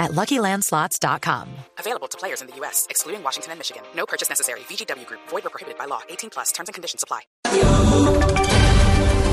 at 0.00 0.12
LuckyLandSlots.com. 0.12 1.46
Available 1.78 2.08
to 2.08 2.18
players 2.18 2.40
in 2.40 2.48
the 2.48 2.56
U.S., 2.56 2.86
excluding 2.90 3.22
Washington 3.22 3.52
and 3.52 3.60
Michigan. 3.60 3.82
No 3.94 4.06
purchase 4.06 4.28
necessary. 4.28 4.60
VGW 4.60 5.06
Group. 5.06 5.20
Void 5.28 5.46
or 5.46 5.50
prohibited 5.50 5.78
by 5.78 5.84
law. 5.84 6.00
18 6.08 6.30
plus. 6.30 6.50
Terms 6.52 6.68
and 6.68 6.74
conditions 6.74 7.04
apply. 7.04 7.20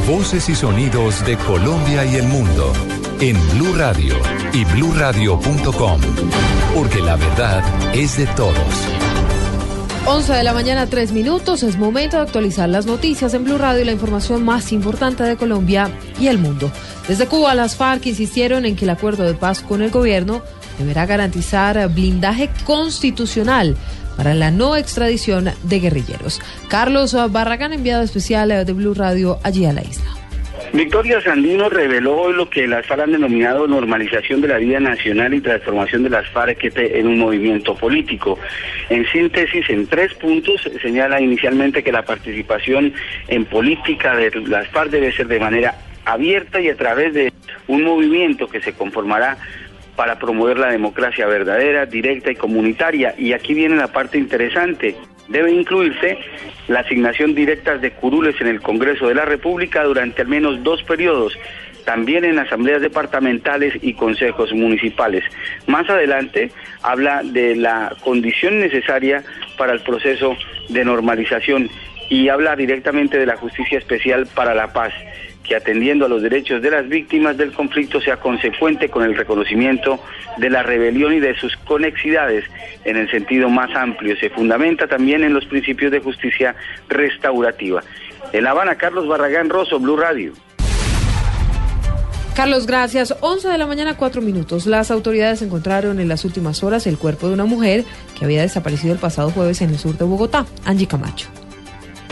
Voces 0.08 0.48
y 0.48 0.56
sonidos 0.56 1.26
de 1.26 1.38
Colombia 1.38 2.06
y 2.06 2.16
el 2.16 2.28
mundo 2.28 2.72
en 3.20 3.36
Blue 3.52 3.74
Radio 3.76 4.16
y 4.54 4.64
BlueRadio.com, 4.64 6.02
porque 6.74 7.02
la 7.02 7.18
verdad 7.18 7.62
es 7.94 8.18
de 8.18 8.26
todos. 8.28 8.56
11 10.06 10.32
de 10.32 10.44
la 10.44 10.54
mañana, 10.54 10.88
3 10.88 11.12
minutos. 11.12 11.64
Es 11.64 11.78
momento 11.78 12.16
de 12.16 12.24
actualizar 12.24 12.70
las 12.70 12.86
noticias 12.86 13.34
en 13.34 13.44
Blue 13.44 13.58
Radio 13.58 13.82
y 13.82 13.86
la 13.86 13.92
información 13.92 14.46
más 14.46 14.72
importante 14.72 15.24
de 15.24 15.36
Colombia 15.36 15.92
y 16.18 16.28
el 16.28 16.38
mundo. 16.38 16.72
Desde 17.10 17.28
Cuba, 17.28 17.54
las 17.56 17.76
FARC 17.76 18.06
insistieron 18.06 18.66
en 18.66 18.78
que 18.78 18.86
el 18.86 18.92
acuerdo 18.92 19.24
de 19.24 19.34
paz 19.34 19.62
con 19.62 19.82
el 19.82 19.92
gobierno 19.92 20.42
deberá 20.78 21.06
garantizar 21.06 21.90
blindaje 21.90 22.50
constitucional 22.66 23.76
para 24.16 24.34
la 24.34 24.52
no 24.52 24.76
extradición 24.76 25.50
de 25.64 25.80
guerrilleros. 25.80 26.42
Carlos 26.70 27.16
Barragán, 27.32 27.74
enviado 27.74 28.04
especial 28.04 28.66
de 28.66 28.74
Blue 28.74 28.94
Radio 28.94 29.38
allí 29.44 29.66
a 29.66 29.74
la 29.74 29.82
isla. 29.82 30.18
Victoria 30.74 31.22
Sandino 31.22 31.70
reveló 31.70 32.18
hoy 32.18 32.34
lo 32.34 32.50
que 32.50 32.68
las 32.68 32.86
FARC 32.86 33.02
han 33.02 33.12
denominado 33.14 33.68
normalización 33.68 34.42
de 34.42 34.50
la 34.50 34.58
vida 34.58 34.80
nacional 34.80 35.34
y 35.34 35.40
transformación 35.40 36.04
de 36.04 36.10
las 36.10 36.28
FARC 36.30 36.60
en 36.76 37.08
un 37.08 37.20
movimiento 37.20 37.76
político. 37.76 38.38
En 38.90 39.06
síntesis, 39.08 39.70
en 39.70 39.88
tres 39.88 40.14
puntos, 40.16 40.70
señala 40.82 41.22
inicialmente 41.22 41.84
que 41.84 41.92
la 41.92 42.04
participación 42.04 42.94
en 43.28 43.46
política 43.46 44.16
de 44.16 44.30
las 44.48 44.68
FARC 44.68 44.92
debe 44.92 45.14
ser 45.14 45.28
de 45.28 45.40
manera 45.40 45.76
abierta 46.06 46.60
y 46.60 46.70
a 46.70 46.76
través 46.76 47.14
de 47.14 47.32
un 47.68 47.84
movimiento 47.84 48.48
que 48.48 48.62
se 48.62 48.74
conformará 48.74 49.38
para 49.98 50.20
promover 50.20 50.60
la 50.60 50.70
democracia 50.70 51.26
verdadera, 51.26 51.88
directa 51.88 52.32
y 52.32 52.36
comunitaria. 52.36 53.16
Y 53.18 53.34
aquí 53.34 53.56
viene 53.56 53.76
la 53.76 53.88
parte 53.88 54.20
interesante. 54.20 54.96
Debe 55.28 55.52
incluirse 55.52 56.20
la 56.68 56.82
asignación 56.82 57.34
directa 57.34 57.78
de 57.78 57.92
curules 57.92 58.40
en 58.40 58.48
el 58.48 58.62
Congreso 58.62 59.08
de 59.08 59.16
la 59.16 59.26
República 59.26 59.84
durante 59.84 60.22
al 60.22 60.28
menos 60.28 60.64
dos 60.64 60.84
periodos, 60.84 61.38
también 61.84 62.26
en 62.26 62.38
asambleas 62.38 62.82
departamentales 62.82 63.74
y 63.82 63.94
consejos 63.96 64.54
municipales. 64.54 65.24
Más 65.66 65.90
adelante 65.90 66.52
habla 66.84 67.24
de 67.24 67.56
la 67.56 67.96
condición 68.04 68.60
necesaria 68.60 69.24
para 69.58 69.74
el 69.74 69.80
proceso 69.80 70.38
de 70.70 70.86
normalización 70.86 71.70
y 72.10 72.30
habla 72.30 72.56
directamente 72.56 73.18
de 73.18 73.26
la 73.26 73.36
justicia 73.36 73.80
especial 73.80 74.28
para 74.34 74.54
la 74.54 74.72
paz 74.72 74.94
que 75.48 75.56
atendiendo 75.56 76.06
a 76.06 76.10
los 76.10 76.22
derechos 76.22 76.62
de 76.62 76.72
las 76.72 76.88
víctimas 76.88 77.38
del 77.38 77.54
conflicto 77.54 78.02
sea 78.02 78.18
consecuente 78.18 78.90
con 78.90 79.04
el 79.04 79.16
reconocimiento 79.16 80.00
de 80.38 80.50
la 80.50 80.64
rebelión 80.64 81.14
y 81.14 81.20
de 81.20 81.36
sus 81.36 81.56
conexidades 81.58 82.44
en 82.84 82.98
el 82.98 83.10
sentido 83.10 83.50
más 83.50 83.74
amplio. 83.76 84.16
Se 84.18 84.30
fundamenta 84.30 84.88
también 84.88 85.24
en 85.24 85.34
los 85.34 85.46
principios 85.46 85.92
de 85.92 86.00
justicia 86.00 86.56
restaurativa. 86.90 87.82
En 88.34 88.44
La 88.44 88.52
Habana, 88.52 88.76
Carlos 88.76 89.08
Barragán 89.08 89.50
Rosso, 89.50 89.80
Blue 89.80 89.96
Radio. 89.96 90.34
Carlos, 92.36 92.68
gracias. 92.68 93.16
11 93.22 93.48
de 93.48 93.58
la 93.58 93.66
mañana, 93.66 93.98
4 93.98 94.22
minutos. 94.22 94.68
Las 94.68 94.92
autoridades 94.92 95.42
encontraron 95.42 96.00
en 96.00 96.08
las 96.08 96.24
últimas 96.24 96.64
horas 96.64 96.86
el 96.86 97.00
cuerpo 97.00 97.28
de 97.28 97.34
una 97.34 97.46
mujer 97.46 97.84
que 98.18 98.26
había 98.26 98.44
desaparecido 98.44 98.94
el 98.94 99.00
pasado 99.00 99.32
jueves 99.32 99.62
en 99.62 99.72
el 99.72 99.80
sur 99.80 99.98
de 99.98 100.06
Bogotá, 100.06 100.46
Angie 100.64 100.88
Camacho. 100.88 101.30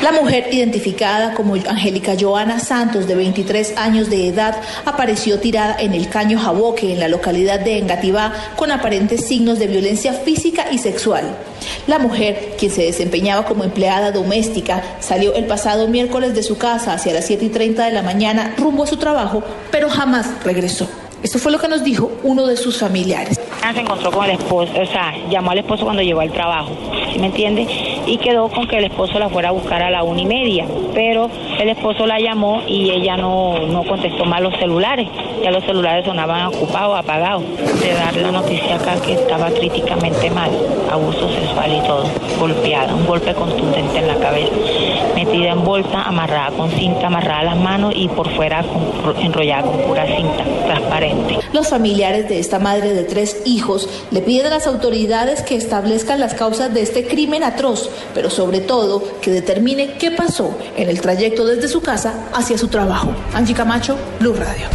La 0.05 0.11
mujer, 0.11 0.49
identificada 0.51 1.33
como 1.33 1.55
Angélica 1.55 2.13
Joana 2.16 2.59
Santos, 2.59 3.07
de 3.07 3.16
23 3.16 3.75
años 3.75 4.07
de 4.07 4.27
edad, 4.27 4.61
apareció 4.85 5.39
tirada 5.39 5.77
en 5.79 5.95
el 5.95 6.09
caño 6.09 6.38
Jaboque, 6.38 6.93
en 6.93 6.99
la 6.99 7.07
localidad 7.07 7.59
de 7.59 7.79
Engativá, 7.79 8.31
con 8.55 8.71
aparentes 8.71 9.25
signos 9.25 9.57
de 9.57 9.66
violencia 9.66 10.13
física 10.13 10.67
y 10.71 10.77
sexual. 10.77 11.35
La 11.88 11.97
mujer, 11.97 12.53
quien 12.59 12.69
se 12.69 12.83
desempeñaba 12.83 13.45
como 13.45 13.63
empleada 13.63 14.11
doméstica, 14.11 14.83
salió 14.99 15.33
el 15.33 15.47
pasado 15.47 15.88
miércoles 15.88 16.35
de 16.35 16.43
su 16.43 16.59
casa 16.59 16.93
hacia 16.93 17.11
las 17.11 17.25
7 17.25 17.45
y 17.45 17.49
30 17.49 17.85
de 17.85 17.91
la 17.91 18.03
mañana 18.03 18.53
rumbo 18.59 18.83
a 18.83 18.87
su 18.87 18.97
trabajo, 18.97 19.41
pero 19.72 19.89
jamás 19.89 20.29
regresó. 20.43 20.87
Esto 21.23 21.39
fue 21.39 21.51
lo 21.51 21.57
que 21.57 21.67
nos 21.67 21.83
dijo 21.83 22.11
uno 22.22 22.45
de 22.45 22.57
sus 22.57 22.77
familiares. 22.77 23.39
Se 23.73 23.79
encontró 23.79 24.11
con 24.11 24.25
el 24.25 24.31
esposo, 24.37 24.72
o 24.79 24.85
sea, 24.85 25.11
llamó 25.31 25.49
al 25.49 25.57
esposo 25.57 25.83
cuando 25.83 26.03
llegó 26.03 26.19
al 26.19 26.31
trabajo, 26.31 26.77
¿sí 27.11 27.17
me 27.17 27.25
entiende? 27.25 27.67
Y 28.05 28.17
quedó 28.17 28.49
con 28.49 28.67
que 28.67 28.77
el 28.77 28.85
esposo 28.85 29.17
la 29.19 29.29
fuera 29.29 29.49
a 29.49 29.51
buscar 29.51 29.81
a 29.81 29.89
la 29.89 30.03
una 30.03 30.21
y 30.21 30.25
media, 30.25 30.66
pero 30.93 31.29
el 31.59 31.69
esposo 31.69 32.05
la 32.05 32.19
llamó 32.19 32.61
y 32.67 32.91
ella 32.91 33.17
no, 33.17 33.59
no 33.67 33.83
contestó 33.83 34.25
más 34.25 34.41
los 34.41 34.55
celulares, 34.57 35.07
ya 35.43 35.51
los 35.51 35.63
celulares 35.63 36.05
sonaban 36.05 36.47
ocupados, 36.47 36.99
apagados. 36.99 37.43
De 37.81 37.93
dar 37.93 38.16
la 38.16 38.31
noticia 38.31 38.75
acá 38.75 38.95
que 39.01 39.13
estaba 39.13 39.49
críticamente 39.49 40.29
mal, 40.29 40.51
abuso 40.91 41.29
sexual 41.29 41.73
y 41.73 41.88
todo, 41.88 42.05
golpeada, 42.39 42.93
un 42.93 43.05
golpe 43.05 43.33
contundente 43.33 43.99
en 43.99 44.07
la 44.07 44.16
cabeza, 44.16 44.51
metida 45.16 45.51
en 45.51 45.63
bolsa, 45.63 46.03
amarrada 46.03 46.51
con 46.51 46.69
cinta, 46.72 47.07
amarrada 47.07 47.43
las 47.43 47.57
manos 47.57 47.93
y 47.95 48.07
por 48.07 48.29
fuera 48.29 48.63
enrollada 49.22 49.63
con 49.63 49.77
pura 49.81 50.05
cinta 50.05 50.43
transparente. 50.66 51.39
Los 51.53 51.69
familiares 51.69 52.27
de 52.27 52.39
esta 52.39 52.59
madre 52.59 52.93
de 52.93 53.03
tres 53.03 53.41
hijos 53.45 53.89
le 54.11 54.22
piden 54.22 54.47
a 54.47 54.49
las 54.49 54.67
autoridades 54.67 55.41
que 55.41 55.55
establezcan 55.55 56.19
las 56.19 56.33
causas 56.33 56.73
de 56.73 56.81
este 56.81 57.05
crimen 57.07 57.43
atroz, 57.43 57.89
pero 58.13 58.29
sobre 58.29 58.59
todo 58.59 59.03
que 59.22 59.31
determine 59.31 59.97
qué 59.97 60.11
pasó 60.11 60.57
en 60.75 60.89
el 60.89 61.01
trayecto 61.01 61.45
desde 61.45 61.67
su 61.67 61.81
casa 61.81 62.28
hacia 62.33 62.57
su 62.57 62.67
trabajo. 62.67 63.13
Angie 63.33 63.56
Camacho, 63.56 63.97
Blue 64.19 64.33
Radio. 64.33 64.67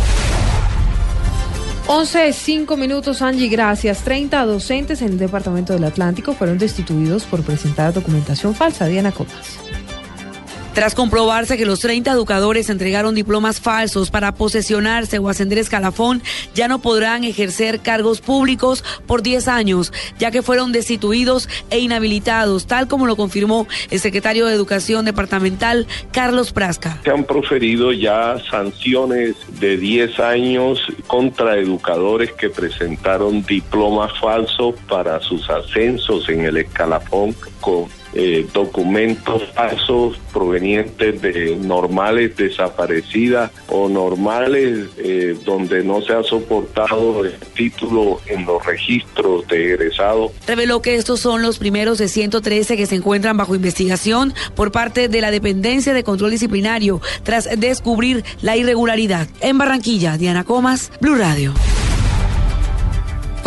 11, 1.86 2.32
5 2.32 2.76
minutos, 2.76 3.20
Angie, 3.20 3.48
gracias. 3.48 4.04
30 4.04 4.46
docentes 4.46 5.02
en 5.02 5.08
el 5.08 5.18
Departamento 5.18 5.72
del 5.72 5.82
Atlántico 5.82 6.34
fueron 6.34 6.56
destituidos 6.56 7.24
por 7.24 7.42
presentar 7.42 7.92
documentación 7.92 8.54
falsa. 8.54 8.86
Diana 8.86 9.10
Copas. 9.10 9.58
Tras 10.74 10.94
comprobarse 10.94 11.58
que 11.58 11.66
los 11.66 11.80
30 11.80 12.12
educadores 12.12 12.70
entregaron 12.70 13.14
diplomas 13.16 13.60
falsos 13.60 14.10
para 14.10 14.32
posesionarse 14.34 15.18
o 15.18 15.28
ascender 15.28 15.58
escalafón, 15.58 16.22
ya 16.54 16.68
no 16.68 16.78
podrán 16.78 17.24
ejercer 17.24 17.80
cargos 17.80 18.20
públicos 18.20 18.84
por 19.06 19.22
10 19.22 19.48
años, 19.48 19.92
ya 20.18 20.30
que 20.30 20.42
fueron 20.42 20.70
destituidos 20.70 21.48
e 21.70 21.80
inhabilitados, 21.80 22.66
tal 22.66 22.86
como 22.86 23.06
lo 23.06 23.16
confirmó 23.16 23.66
el 23.90 23.98
secretario 23.98 24.46
de 24.46 24.54
Educación 24.54 25.04
Departamental, 25.04 25.88
Carlos 26.12 26.52
Prasca. 26.52 27.00
Se 27.02 27.10
han 27.10 27.24
proferido 27.24 27.92
ya 27.92 28.36
sanciones 28.48 29.34
de 29.58 29.76
10 29.76 30.20
años 30.20 30.80
contra 31.08 31.58
educadores 31.58 32.32
que 32.32 32.48
presentaron 32.48 33.44
diplomas 33.44 34.12
falsos 34.20 34.76
para 34.88 35.20
sus 35.20 35.50
ascensos 35.50 36.28
en 36.28 36.44
el 36.44 36.58
escalafón 36.58 37.34
con 37.60 37.88
eh, 38.14 38.46
documentos 38.52 39.42
falsos 39.54 40.18
provenientes 40.32 41.20
de 41.22 41.56
normales 41.56 42.36
desaparecidas 42.36 43.50
o 43.68 43.88
normales 43.88 44.88
eh, 44.98 45.36
donde 45.44 45.84
no 45.84 46.02
se 46.02 46.12
ha 46.12 46.22
soportado 46.22 47.24
el 47.24 47.34
título 47.54 48.20
en 48.26 48.44
los 48.46 48.64
registros 48.64 49.46
de 49.48 49.74
egresados. 49.74 50.32
Reveló 50.46 50.82
que 50.82 50.96
estos 50.96 51.20
son 51.20 51.42
los 51.42 51.58
primeros 51.58 51.98
de 51.98 52.08
113 52.08 52.76
que 52.76 52.86
se 52.86 52.96
encuentran 52.96 53.36
bajo 53.36 53.54
investigación 53.54 54.34
por 54.54 54.72
parte 54.72 55.08
de 55.08 55.20
la 55.20 55.30
Dependencia 55.30 55.94
de 55.94 56.04
Control 56.04 56.30
Disciplinario 56.30 57.00
tras 57.22 57.48
descubrir 57.58 58.24
la 58.42 58.56
irregularidad. 58.56 59.28
En 59.40 59.58
Barranquilla, 59.58 60.16
Diana 60.16 60.44
Comas, 60.44 60.90
Blue 61.00 61.14
Radio. 61.14 61.54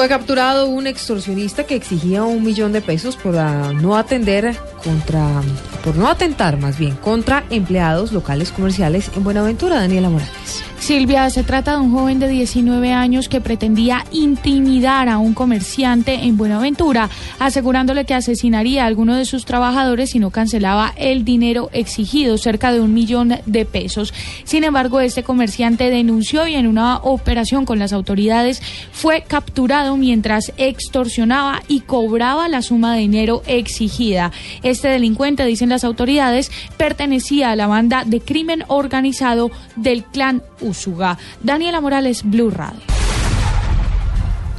Fue 0.04 0.10
capturado 0.10 0.68
un 0.68 0.86
extorsionista 0.86 1.64
que 1.64 1.76
exigía 1.76 2.26
un 2.26 2.44
millón 2.44 2.74
de 2.74 2.82
pesos 2.82 3.16
por 3.16 3.36
no 3.36 3.96
atender 3.96 4.54
contra, 4.84 5.42
por 5.82 5.96
no 5.96 6.10
atentar 6.10 6.58
más 6.58 6.78
bien 6.78 6.98
contra 6.98 7.46
empleados 7.50 8.12
locales 8.12 8.52
comerciales 8.52 9.10
en 9.16 9.24
Buenaventura, 9.24 9.78
Daniela 9.78 10.10
Morales. 10.10 10.73
Silvia, 10.84 11.30
se 11.30 11.46
trata 11.46 11.76
de 11.76 11.78
un 11.78 11.94
joven 11.94 12.20
de 12.20 12.28
19 12.28 12.92
años 12.92 13.30
que 13.30 13.40
pretendía 13.40 14.06
intimidar 14.12 15.08
a 15.08 15.18
un 15.18 15.34
comerciante 15.34 16.26
en 16.26 16.36
Buenaventura, 16.36 17.10
asegurándole 17.40 18.04
que 18.04 18.14
asesinaría 18.14 18.84
a 18.84 18.88
alguno 18.88 19.16
de 19.16 19.24
sus 19.24 19.46
trabajadores 19.46 20.10
si 20.10 20.20
no 20.20 20.30
cancelaba 20.30 20.94
el 20.98 21.24
dinero 21.24 21.70
exigido, 21.72 22.38
cerca 22.38 22.74
de 22.74 22.82
un 22.82 22.94
millón 22.94 23.36
de 23.46 23.64
pesos. 23.64 24.14
Sin 24.44 24.66
embargo, 24.66 25.00
este 25.00 25.24
comerciante 25.24 25.90
denunció 25.90 26.48
y 26.48 26.56
en 26.56 26.68
una 26.68 26.98
operación 26.98 27.64
con 27.64 27.80
las 27.80 27.94
autoridades 27.94 28.62
fue 28.92 29.24
capturado 29.26 29.96
mientras 29.96 30.52
extorsionaba 30.58 31.62
y 31.70 31.80
cobraba 31.80 32.50
la 32.50 32.62
suma 32.62 32.94
de 32.94 33.00
dinero 33.00 33.42
exigida. 33.48 34.34
Este 34.64 34.90
delincuente, 34.90 35.46
dicen 35.46 35.70
las 35.70 35.86
autoridades, 35.86 36.52
pertenecía 36.76 37.52
a 37.52 37.56
la 37.56 37.68
banda 37.68 38.04
de 38.06 38.20
crimen 38.20 38.66
organizado 38.68 39.50
del 39.78 40.04
clan 40.04 40.44
Usuga. 40.74 41.18
Daniela 41.42 41.80
Morales, 41.80 42.24
Blue 42.24 42.50
Radio. 42.50 42.82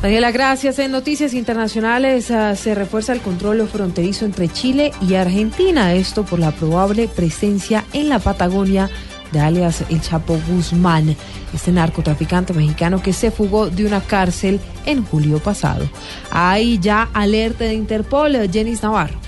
Daniela, 0.00 0.32
gracias. 0.32 0.78
En 0.78 0.92
noticias 0.92 1.32
internacionales 1.32 2.30
uh, 2.30 2.54
se 2.56 2.74
refuerza 2.74 3.12
el 3.12 3.20
control 3.20 3.66
fronterizo 3.66 4.24
entre 4.24 4.48
Chile 4.48 4.92
y 5.00 5.14
Argentina. 5.14 5.94
Esto 5.94 6.24
por 6.24 6.38
la 6.38 6.50
probable 6.50 7.08
presencia 7.08 7.84
en 7.92 8.10
la 8.10 8.18
Patagonia 8.18 8.90
de 9.32 9.40
alias 9.40 9.82
El 9.88 10.00
Chapo 10.00 10.38
Guzmán, 10.48 11.16
este 11.52 11.72
narcotraficante 11.72 12.52
mexicano 12.52 13.02
que 13.02 13.12
se 13.12 13.30
fugó 13.30 13.68
de 13.68 13.86
una 13.86 14.00
cárcel 14.00 14.60
en 14.86 15.04
julio 15.04 15.38
pasado. 15.40 15.88
Hay 16.30 16.78
ya 16.78 17.08
alerta 17.14 17.64
de 17.64 17.74
Interpol, 17.74 18.36
Jenis 18.50 18.82
Navarro. 18.82 19.18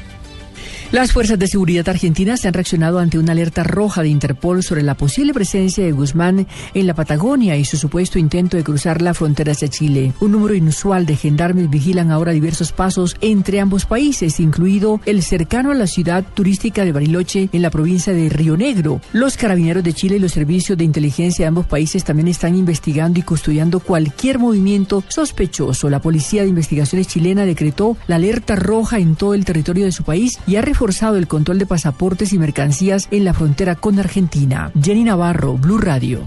Las 0.93 1.13
fuerzas 1.13 1.37
de 1.37 1.49
seguridad 1.49 1.89
argentinas 1.89 2.45
han 2.47 2.55
reaccionado 2.55 3.01
ante 3.01 3.19
una 3.19 3.33
alerta 3.33 3.65
roja 3.65 4.03
de 4.03 4.09
Interpol 4.09 4.63
sobre 4.63 4.85
la 4.85 4.95
posible 4.95 5.35
presencia 5.35 5.85
de 5.85 5.91
Guzmán 5.91 6.47
en 6.75 6.87
la 6.87 6.95
Patagonia 6.95 7.57
y 7.57 7.65
su 7.65 7.77
supuesto 7.77 8.21
intento 8.21 8.57
de 8.57 8.63
cruzar 8.63 9.03
la 9.03 9.13
frontera 9.13 9.51
hacia 9.51 9.67
Chile. 9.67 10.13
Un 10.21 10.31
número 10.31 10.55
inusual 10.55 11.05
de 11.05 11.17
gendarmes 11.17 11.69
vigilan 11.71 12.13
ahora 12.13 12.31
diversos 12.31 12.71
pasos 12.71 13.17
entre 13.21 13.61
ambos 13.61 13.85
países, 13.85 14.39
incluido 14.39 15.01
el 15.07 15.25
cercano 15.25 15.73
a 15.73 15.75
la 15.75 15.89
ciudad 15.89 16.25
turística 16.35 16.85
de 16.85 16.93
Bariloche 16.93 17.49
en 17.53 17.63
la 17.63 17.71
provincia 17.71 18.13
de 18.13 18.29
Río 18.29 18.57
Negro. 18.57 19.01
Los 19.13 19.37
carabineros 19.37 19.83
de 19.83 19.93
Chile 19.93 20.17
y 20.17 20.21
los 20.21 20.33
servicios 20.33 20.79
de 20.79 20.85
inteligencia 20.85 21.43
de 21.43 21.49
ambos 21.49 21.67
países 21.67 22.05
también 22.05 22.29
están 22.29 22.55
investigando 22.55 23.19
y 23.19 23.23
custodiando 23.23 23.81
cualquier 23.81 24.39
movimiento 24.39 25.03
sospechoso. 25.09 25.91
La 25.91 26.01
Policía 26.01 26.43
de 26.43 26.49
Investigaciones 26.49 27.09
chilena 27.09 27.45
decretó 27.45 27.97
la 28.07 28.17
alerta 28.17 28.55
roja 28.55 29.01
en 29.01 29.17
todo 29.17 29.35
el 29.35 29.45
territorio 29.45 29.85
de 29.85 29.93
su 29.93 30.05
país 30.05 30.39
y 30.47 30.55
ha 30.55 30.63
reforzado 30.63 30.86
el 31.17 31.27
control 31.27 31.59
de 31.59 31.67
pasaportes 31.67 32.33
y 32.33 32.39
mercancías 32.39 33.09
en 33.11 33.25
la 33.25 33.35
frontera 33.35 33.75
con 33.75 33.99
Argentina. 33.99 34.71
Jenny 34.81 35.03
Navarro, 35.03 35.55
Blue 35.55 35.79
Radio. 35.79 36.21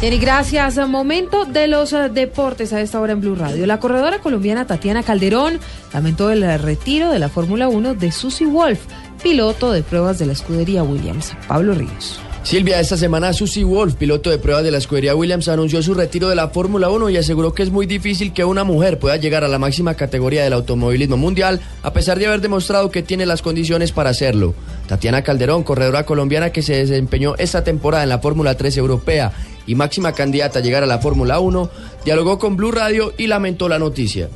Jenny, 0.00 0.18
gracias. 0.18 0.76
Momento 0.88 1.44
de 1.46 1.68
los 1.68 1.92
uh, 1.92 2.12
deportes 2.12 2.72
a 2.72 2.80
esta 2.80 3.00
hora 3.00 3.12
en 3.12 3.20
Blue 3.20 3.34
Radio. 3.34 3.66
La 3.66 3.80
corredora 3.80 4.18
colombiana 4.18 4.66
Tatiana 4.66 5.02
Calderón 5.02 5.58
lamentó 5.94 6.30
el 6.30 6.42
retiro 6.60 7.10
de 7.10 7.18
la 7.18 7.28
Fórmula 7.28 7.68
1 7.68 7.94
de 7.94 8.12
Susie 8.12 8.46
Wolf, 8.46 8.80
piloto 9.22 9.72
de 9.72 9.82
pruebas 9.82 10.18
de 10.18 10.26
la 10.26 10.32
escudería 10.32 10.82
Williams. 10.82 11.34
Pablo 11.48 11.74
Ríos. 11.74 12.20
Silvia, 12.44 12.80
esta 12.80 12.96
semana 12.96 13.32
Susie 13.32 13.62
Wolf, 13.62 13.94
piloto 13.94 14.28
de 14.28 14.36
pruebas 14.36 14.64
de 14.64 14.72
la 14.72 14.78
escudería 14.78 15.14
Williams, 15.14 15.46
anunció 15.46 15.80
su 15.80 15.94
retiro 15.94 16.28
de 16.28 16.34
la 16.34 16.48
Fórmula 16.48 16.90
1 16.90 17.08
y 17.10 17.16
aseguró 17.16 17.54
que 17.54 17.62
es 17.62 17.70
muy 17.70 17.86
difícil 17.86 18.32
que 18.32 18.44
una 18.44 18.64
mujer 18.64 18.98
pueda 18.98 19.16
llegar 19.16 19.44
a 19.44 19.48
la 19.48 19.60
máxima 19.60 19.94
categoría 19.94 20.42
del 20.42 20.52
automovilismo 20.52 21.16
mundial, 21.16 21.60
a 21.84 21.92
pesar 21.92 22.18
de 22.18 22.26
haber 22.26 22.40
demostrado 22.40 22.90
que 22.90 23.04
tiene 23.04 23.26
las 23.26 23.42
condiciones 23.42 23.92
para 23.92 24.10
hacerlo. 24.10 24.54
Tatiana 24.88 25.22
Calderón, 25.22 25.62
corredora 25.62 26.04
colombiana 26.04 26.50
que 26.50 26.62
se 26.62 26.74
desempeñó 26.74 27.36
esta 27.38 27.62
temporada 27.62 28.02
en 28.02 28.08
la 28.08 28.18
Fórmula 28.18 28.56
3 28.56 28.76
europea 28.76 29.32
y 29.66 29.76
máxima 29.76 30.12
candidata 30.12 30.58
a 30.58 30.62
llegar 30.62 30.82
a 30.82 30.86
la 30.86 30.98
Fórmula 30.98 31.38
1, 31.38 31.70
dialogó 32.04 32.40
con 32.40 32.56
Blue 32.56 32.72
Radio 32.72 33.14
y 33.16 33.28
lamentó 33.28 33.68
la 33.68 33.78
noticia. 33.78 34.28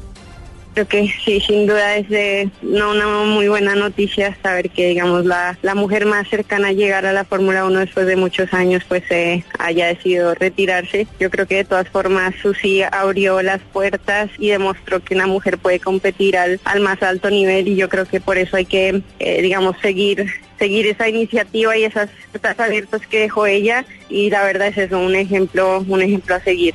Creo 0.77 0.89
que 0.89 1.11
sí, 1.25 1.41
sin 1.41 1.67
duda 1.67 1.97
es 1.97 2.07
de, 2.11 2.51
no, 2.61 2.91
una 2.91 3.07
muy 3.25 3.49
buena 3.49 3.75
noticia 3.75 4.37
saber 4.43 4.69
que, 4.69 4.89
digamos, 4.89 5.25
la, 5.25 5.59
la 5.63 5.75
mujer 5.75 6.05
más 6.05 6.29
cercana 6.29 6.69
a 6.69 6.73
llegar 6.73 7.07
a 7.07 7.15
la 7.15 7.25
Fórmula 7.25 7.65
1 7.65 7.79
después 7.79 8.07
de 8.07 8.15
muchos 8.15 8.53
años, 8.53 8.85
pues 8.87 9.03
eh, 9.09 9.43
haya 9.59 9.87
decidido 9.87 10.35
retirarse. 10.35 11.07
Yo 11.19 11.31
creo 11.31 11.47
que 11.47 11.55
de 11.55 11.65
todas 11.65 11.89
formas 11.89 12.35
Susi 12.43 12.83
abrió 12.83 13.41
las 13.41 13.63
puertas 13.63 14.29
y 14.39 14.51
demostró 14.51 15.03
que 15.03 15.15
una 15.15 15.27
mujer 15.27 15.57
puede 15.57 15.81
competir 15.81 16.37
al, 16.37 16.61
al 16.65 16.81
más 16.81 17.03
alto 17.03 17.31
nivel 17.31 17.69
y 17.69 17.77
yo 17.77 17.89
creo 17.89 18.05
que 18.05 18.21
por 18.21 18.37
eso 18.37 18.59
hay 18.59 18.67
que, 18.67 19.01
eh, 19.19 19.41
digamos, 19.41 19.77
seguir 19.81 20.31
seguir 20.59 20.87
esa 20.87 21.09
iniciativa 21.09 21.75
y 21.77 21.85
esas 21.85 22.11
puertas 22.33 22.61
abiertas 22.61 23.07
que 23.07 23.21
dejó 23.21 23.47
ella 23.47 23.87
y 24.11 24.29
la 24.29 24.45
verdad 24.45 24.69
es 24.69 24.77
eso, 24.77 24.99
un 24.99 25.15
ejemplo, 25.15 25.83
un 25.89 26.03
ejemplo 26.03 26.35
a 26.35 26.41
seguir. 26.41 26.75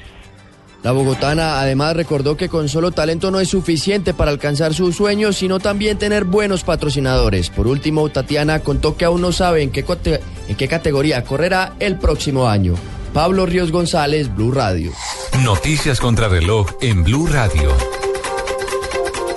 La 0.84 0.92
bogotana 0.92 1.60
además 1.60 1.96
recordó 1.96 2.36
que 2.36 2.50
con 2.50 2.68
solo 2.68 2.92
talento 2.92 3.30
no 3.30 3.40
es 3.40 3.50
suficiente 3.50 4.16
para 4.16 4.32
alcanzar 4.32 4.74
sus 4.74 4.96
sueños, 4.96 5.38
sino 5.38 5.60
también 5.60 6.00
tener 6.00 6.24
buenos 6.24 6.64
patrocinadores. 6.64 7.52
Por 7.52 7.68
último, 7.68 8.10
Tatiana 8.10 8.62
contó 8.62 8.98
que 8.98 9.06
aún 9.06 9.22
no 9.22 9.32
sabe 9.32 9.62
en 9.62 9.70
qué, 9.70 10.68
categoría 10.68 11.24
correrá 11.24 11.76
el 11.80 11.98
próximo 11.98 12.48
año. 12.48 12.74
Pablo 13.14 13.46
Ríos 13.46 13.72
González, 13.72 14.34
Blue 14.34 14.52
Radio. 14.52 14.92
Noticias 15.44 16.00
contra 16.00 16.30
reloj 16.30 16.68
en 16.82 17.04
Blue 17.04 17.28
Radio. 17.28 18.01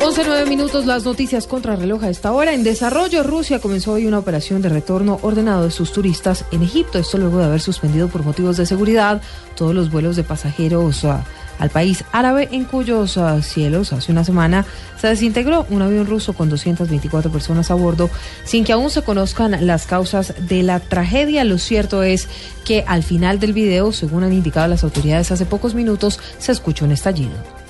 11, 0.05 0.23
9 0.27 0.47
minutos, 0.51 0.85
las 0.85 1.05
noticias 1.05 1.47
contra 1.47 1.77
reloj 1.77 2.05
a 2.05 2.11
esta 2.11 2.31
hora. 2.31 2.53
En 2.53 2.63
desarrollo, 2.63 3.23
Rusia 3.23 3.59
comenzó 3.59 3.93
hoy 3.93 4.07
una 4.07 4.19
operación 4.19 4.61
de 4.61 4.69
retorno 4.69 5.19
ordenado 5.23 5.65
de 5.65 5.71
sus 5.71 5.93
turistas 5.93 6.45
en 6.53 6.63
Egipto. 6.63 6.99
Esto 6.99 7.17
luego 7.17 7.39
de 7.39 7.47
haber 7.47 7.63
suspendido 7.63 8.09
por 8.09 8.23
motivos 8.23 8.59
de 8.59 8.67
seguridad 8.67 9.23
todos 9.57 9.75
los 9.75 9.91
vuelos 9.91 10.17
de 10.17 10.23
pasajeros 10.23 11.05
uh, 11.05 11.15
al 11.59 11.71
país 11.71 12.05
árabe, 12.13 12.51
en 12.53 12.65
cuyos 12.65 13.17
uh, 13.17 13.41
cielos 13.41 13.95
hace 13.95 14.13
una 14.13 14.25
semana 14.25 14.67
se 15.01 15.09
desintegró 15.09 15.65
un 15.71 15.81
avión 15.81 16.05
ruso 16.05 16.35
con 16.35 16.51
224 16.51 17.33
personas 17.33 17.71
a 17.71 17.75
bordo, 17.75 18.11
sin 18.45 18.65
que 18.65 18.75
aún 18.75 18.91
se 18.91 19.01
conozcan 19.01 19.67
las 19.67 19.87
causas 19.87 20.35
de 20.39 20.63
la 20.65 20.81
tragedia. 20.81 21.45
Lo 21.45 21.57
cierto 21.57 22.03
es 22.03 22.29
que 22.67 22.85
al 22.87 23.05
final 23.05 23.41
del 23.41 23.55
video, 23.55 23.91
según 23.91 24.23
han 24.25 24.35
indicado 24.35 24.69
las 24.69 24.85
autoridades 24.85 25.33
hace 25.33 25.47
pocos 25.47 25.75
minutos, 25.75 26.21
se 26.37 26.53
escuchó 26.53 26.85
un 26.85 26.93
estallido. 26.93 27.64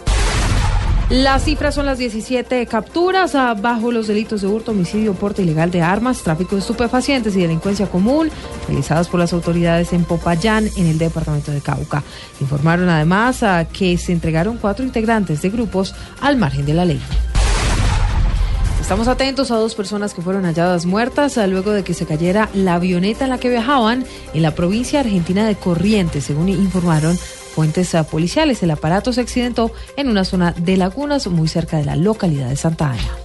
Las 1.14 1.44
cifras 1.44 1.76
son 1.76 1.86
las 1.86 1.98
17 1.98 2.66
capturas 2.66 3.36
ah, 3.36 3.54
bajo 3.54 3.92
los 3.92 4.08
delitos 4.08 4.40
de 4.40 4.48
hurto, 4.48 4.72
homicidio, 4.72 5.14
porte 5.14 5.42
ilegal 5.42 5.70
de 5.70 5.80
armas, 5.80 6.24
tráfico 6.24 6.56
de 6.56 6.60
estupefacientes 6.60 7.36
y 7.36 7.40
delincuencia 7.40 7.86
común 7.86 8.30
realizadas 8.66 9.06
por 9.06 9.20
las 9.20 9.32
autoridades 9.32 9.92
en 9.92 10.02
Popayán, 10.02 10.68
en 10.76 10.86
el 10.86 10.98
departamento 10.98 11.52
de 11.52 11.60
Cauca. 11.60 12.02
Informaron 12.40 12.88
además 12.88 13.44
a 13.44 13.64
que 13.64 13.96
se 13.96 14.10
entregaron 14.10 14.58
cuatro 14.58 14.84
integrantes 14.84 15.40
de 15.40 15.50
grupos 15.50 15.94
al 16.20 16.36
margen 16.36 16.66
de 16.66 16.74
la 16.74 16.84
ley. 16.84 17.00
Estamos 18.80 19.06
atentos 19.06 19.52
a 19.52 19.56
dos 19.56 19.76
personas 19.76 20.14
que 20.14 20.20
fueron 20.20 20.42
halladas 20.42 20.84
muertas 20.84 21.38
ah, 21.38 21.46
luego 21.46 21.70
de 21.70 21.84
que 21.84 21.94
se 21.94 22.06
cayera 22.06 22.48
la 22.54 22.74
avioneta 22.74 23.22
en 23.22 23.30
la 23.30 23.38
que 23.38 23.50
viajaban 23.50 24.04
en 24.34 24.42
la 24.42 24.56
provincia 24.56 24.98
argentina 24.98 25.46
de 25.46 25.54
Corrientes, 25.54 26.24
según 26.24 26.48
informaron 26.48 27.16
fuentes 27.54 27.94
uh, 27.94 28.04
policiales. 28.04 28.62
El 28.62 28.70
aparato 28.70 29.12
se 29.12 29.20
accidentó 29.20 29.70
en 29.96 30.08
una 30.08 30.24
zona 30.24 30.52
de 30.52 30.76
lagunas 30.76 31.26
muy 31.28 31.48
cerca 31.48 31.76
de 31.76 31.84
la 31.84 31.96
localidad 31.96 32.48
de 32.48 32.56
Santa 32.56 32.90
Ana. 32.90 33.16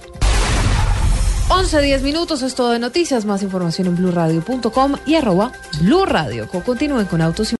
11, 1.48 1.82
10 1.82 2.02
minutos 2.02 2.42
es 2.42 2.54
todo 2.54 2.70
de 2.70 2.78
noticias. 2.78 3.24
Más 3.24 3.42
información 3.42 3.88
en 3.88 3.96
blurradio.com 3.96 4.94
y 5.04 5.16
arroba 5.16 5.52
blurradio. 5.80 6.48
Continúen 6.48 7.06
con 7.06 7.20
autos 7.20 7.52
y 7.52 7.56